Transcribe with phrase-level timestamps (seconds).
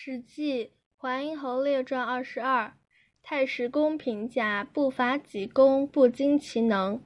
[0.00, 0.64] 史记·
[0.96, 2.72] 淮阴侯列传二十二，
[3.20, 7.02] 太史公评价不伐己功，不精其能。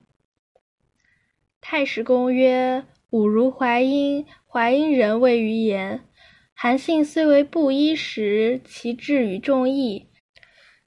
[1.62, 6.06] 太史公曰：“吾如淮阴，淮阴人未于言。
[6.52, 10.10] 韩信虽为布衣时，其志与众异。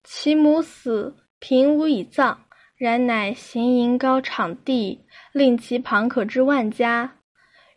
[0.03, 2.45] 其母死，平无以葬，
[2.77, 5.03] 然乃行营高场地，
[5.33, 7.17] 令其旁可知万家。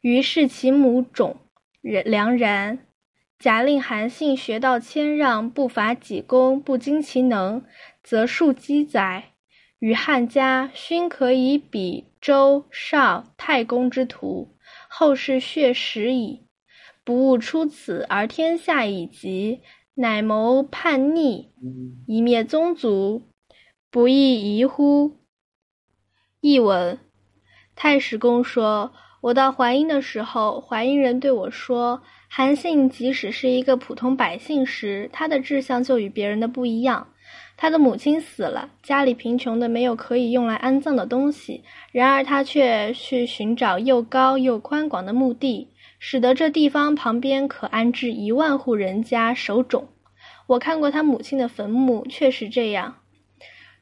[0.02, 1.34] 于是其母冢
[1.80, 2.80] 良然。”
[3.38, 7.64] 假令韩信学道谦让，不伐己功，不精其能，
[8.02, 9.34] 则庶几载。
[9.78, 14.56] 与汉家，勋可以比周、邵、太公之徒，
[14.88, 16.48] 后世血食矣。
[17.04, 19.60] 不务出此而天下已极，
[19.94, 21.52] 乃谋叛逆，
[22.08, 23.22] 以灭宗族，
[23.88, 25.16] 不亦宜乎？
[26.40, 26.98] 译文：
[27.76, 32.00] 太史公说：“我到淮阴的时候，淮阴人对我说。”
[32.30, 37.06] 韩信即使是一个普通百姓时，他的志向就与别人的不一样。
[37.56, 49.88] 他的母亲死了，家里贫穷的没有可以用来安葬的东西，然而他却去寻找又高又宽广的墓地，使得这地方旁边可安置一万户人家守冢。
[50.46, 52.94] 我看过他母亲的坟墓，确实这样。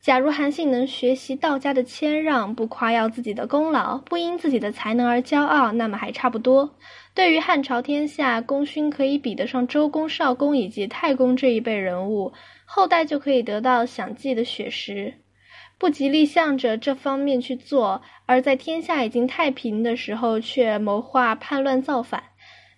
[0.06, 6.78] 假如韩信能学习道家的谦让，不夸耀自己的功劳，不因自己的才能而骄傲，那么还差不多。
[7.12, 12.32] 对于汉朝天下功勋可以比得上周公、少公以及太公这一辈人物，
[12.64, 15.14] 后代就可以得到享祭的血食。
[15.76, 22.22] 不极力向着这方面去做，而在天下已经太平的时候却谋划叛乱造反，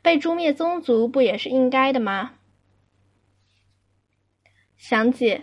[0.00, 2.36] 被诛灭宗族，不也是应该的吗？
[4.78, 5.42] 详解。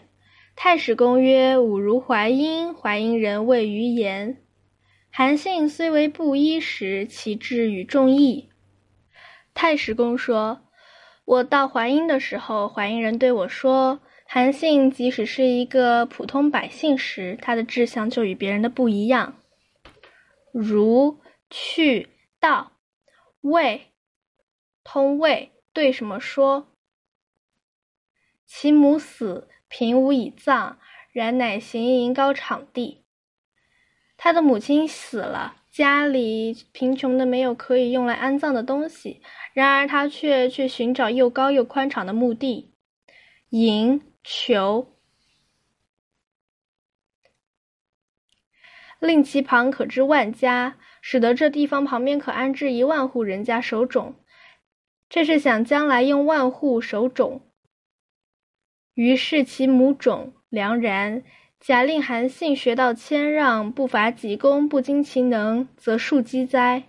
[0.58, 4.42] 太史公曰：“吾如淮阴，淮阴人谓于言。
[5.12, 8.50] 韩信虽为布衣时，其志与众异。”
[9.54, 10.62] 太史公说
[11.26, 19.36] ：“我到淮阴的时候，淮阴人对我说，韩信即使是一个普通百姓时，他的志向就与别人的不一样。
[20.54, 21.20] 如
[21.50, 22.08] 去
[22.40, 22.72] 道
[23.42, 23.92] 魏
[24.86, 26.70] 通魏对什么说？
[28.46, 30.78] 其母死。”平无以葬，
[31.12, 33.04] 然乃行营高场地。
[34.18, 39.22] 他的母亲死了，家里贫穷的没有可以用来安葬的东西，
[39.54, 42.74] 然而他却去寻找又高又宽敞的墓地。
[43.50, 44.88] 营求，
[49.00, 54.16] 令其旁可知万家，使得这地方旁边可安置一万户人家守冢。
[55.08, 57.42] 这是想将来用万户守冢。
[58.96, 61.22] 于是其母冢良然，
[61.60, 66.84] 假令韩信学道谦让，不伐己功，不精其能，则庶几哉？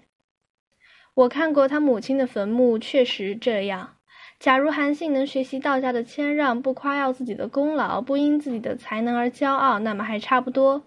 [1.14, 3.96] 我看过他母亲的坟墓，确实这样。
[4.38, 10.84] 假如韩信能学习道家的谦让，不夸耀自己的功劳，不因自己的才能而骄傲，那么还差不多。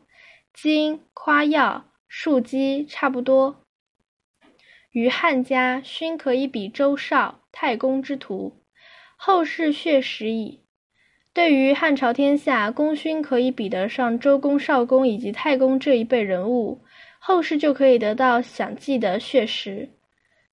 [0.54, 3.66] 今夸耀庶几差不多。
[4.92, 8.64] 于汉家，勋可以比周少、太公之徒，
[9.18, 10.62] 后世血食矣。
[11.32, 16.82] 对于汉朝天下功勋可以比得上周公、少公以及太公这一辈人物，
[17.20, 19.90] 后世就可以得到享祭的血食。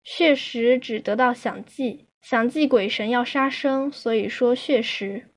[0.04, 5.31] 血食只得到享祭，享祭鬼神要杀生，所以说血食。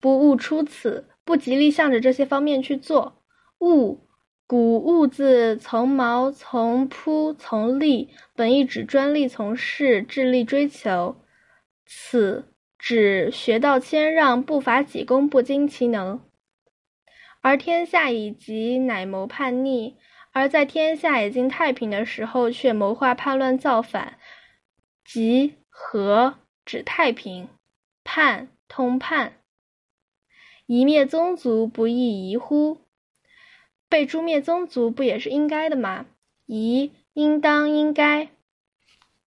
[0.00, 3.22] 不务出此，不极力向着这些方面去做。
[3.60, 4.00] 务，
[4.46, 11.16] 古务字从毛，从铺，从立，本意指专利从事，致力追求。
[11.84, 12.46] 此。
[12.78, 16.20] 指学道谦让，不伐己功，不精其能，
[17.40, 19.94] 而天下已极，乃谋叛逆；
[20.32, 24.18] 而在天下已经太平的时候，却谋划叛乱造反。
[25.04, 27.48] 即和指太平，
[28.04, 29.38] 叛通叛，
[30.66, 32.78] 一灭宗族，不亦宜乎？
[33.88, 36.06] 被诛灭宗族，不也是应该的吗？
[36.46, 38.28] 宜应当应该。